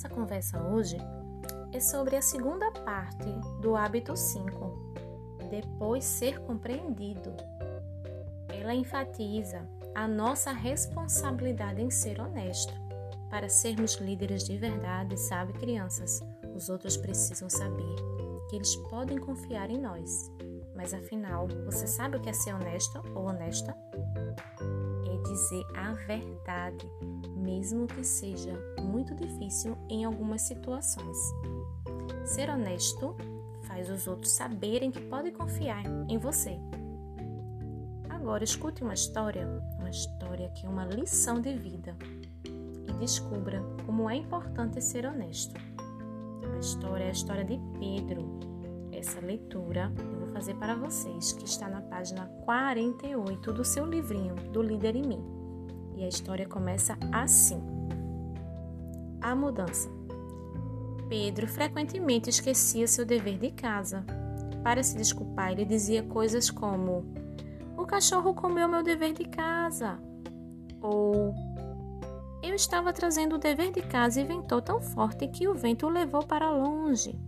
[0.00, 0.96] nossa conversa hoje
[1.74, 3.26] é sobre a segunda parte
[3.60, 4.96] do hábito 5,
[5.50, 7.30] depois ser compreendido.
[8.48, 12.72] Ela enfatiza a nossa responsabilidade em ser honesto.
[13.28, 16.22] Para sermos líderes de verdade, sabe, crianças,
[16.54, 17.94] os outros precisam saber
[18.48, 20.32] que eles podem confiar em nós.
[20.80, 23.76] Mas afinal, você sabe o que é ser honesto ou honesta?
[25.06, 26.90] É dizer a verdade,
[27.36, 31.18] mesmo que seja muito difícil em algumas situações.
[32.24, 33.14] Ser honesto
[33.64, 36.58] faz os outros saberem que podem confiar em você.
[38.08, 39.46] Agora escute uma história,
[39.78, 41.94] uma história que é uma lição de vida
[42.88, 45.54] e descubra como é importante ser honesto.
[46.54, 48.49] A história é a história de Pedro.
[49.00, 54.34] Essa leitura eu vou fazer para vocês, que está na página 48 do seu livrinho
[54.52, 55.24] do Líder em Mim.
[55.96, 57.62] E a história começa assim:
[59.18, 59.88] A mudança.
[61.08, 64.04] Pedro frequentemente esquecia seu dever de casa.
[64.62, 67.02] Para se desculpar, ele dizia coisas como:
[67.78, 69.98] O cachorro comeu meu dever de casa.
[70.82, 71.34] Ou
[72.42, 75.90] Eu estava trazendo o dever de casa e ventou tão forte que o vento o
[75.90, 77.18] levou para longe.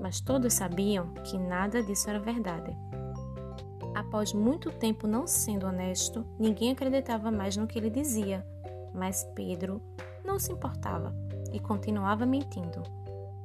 [0.00, 2.76] Mas todos sabiam que nada disso era verdade.
[3.94, 8.46] Após muito tempo não sendo honesto, ninguém acreditava mais no que ele dizia.
[8.94, 9.82] Mas Pedro
[10.24, 11.14] não se importava
[11.52, 12.82] e continuava mentindo.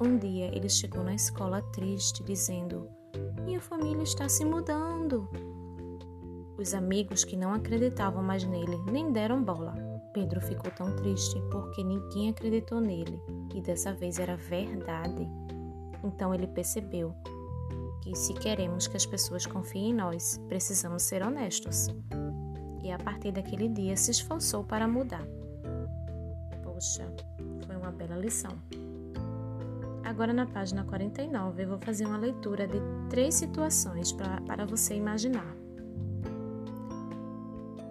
[0.00, 2.88] Um dia ele chegou na escola triste, dizendo:
[3.44, 5.28] Minha família está se mudando.
[6.58, 9.74] Os amigos que não acreditavam mais nele nem deram bola.
[10.12, 13.20] Pedro ficou tão triste porque ninguém acreditou nele
[13.54, 15.26] e dessa vez era verdade.
[16.02, 17.14] Então ele percebeu
[18.02, 21.88] que se queremos que as pessoas confiem em nós, precisamos ser honestos.
[22.82, 25.24] E a partir daquele dia se esforçou para mudar.
[26.64, 27.06] Poxa,
[27.64, 28.50] foi uma bela lição.
[30.04, 35.56] Agora, na página 49, eu vou fazer uma leitura de três situações para você imaginar.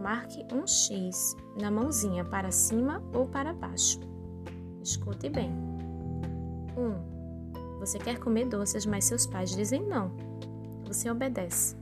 [0.00, 4.00] Marque um X na mãozinha para cima ou para baixo.
[4.82, 5.52] Escute bem.
[6.76, 6.80] 1.
[6.80, 7.17] Um,
[7.78, 10.10] você quer comer doces, mas seus pais dizem não.
[10.86, 11.76] Você obedece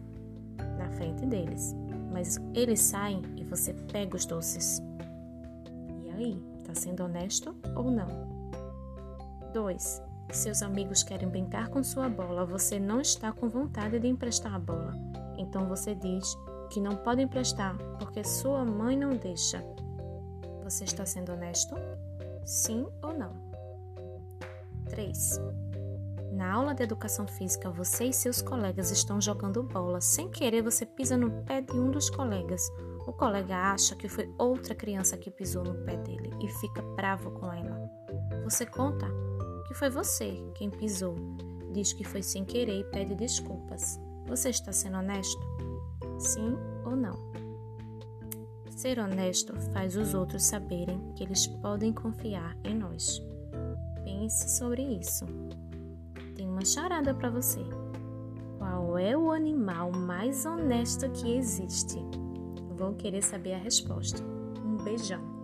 [0.79, 1.75] na frente deles,
[2.13, 4.83] mas eles saem e você pega os doces.
[6.05, 8.07] E aí, tá sendo honesto ou não?
[9.53, 10.03] 2.
[10.33, 14.59] Seus amigos querem brincar com sua bola, você não está com vontade de emprestar a
[14.59, 14.93] bola.
[15.39, 16.37] Então você diz
[16.71, 19.65] que não pode emprestar porque sua mãe não deixa.
[20.65, 21.75] Você está sendo honesto?
[22.45, 23.33] Sim ou não?
[24.89, 25.41] 3.
[26.37, 30.03] Na aula de educação física, você e seus colegas estão jogando bola.
[30.03, 32.61] Sem querer, você pisa no pé de um dos colegas.
[33.07, 37.31] O colega acha que foi outra criança que pisou no pé dele e fica bravo
[37.31, 37.91] com ela.
[38.45, 39.07] Você conta
[39.67, 41.15] que foi você quem pisou.
[41.73, 43.99] Diz que foi sem querer e pede desculpas.
[44.27, 45.41] Você está sendo honesto?
[46.19, 46.55] Sim
[46.85, 47.15] ou não?
[48.77, 53.23] Ser honesto faz os outros saberem que eles podem confiar em nós.
[54.05, 55.25] Pense sobre isso.
[56.37, 57.65] Tem uma charada para você.
[58.59, 61.97] Qual é o animal mais honesto que existe?
[62.77, 64.23] Vou querer saber a resposta.
[64.63, 65.36] Um beijão.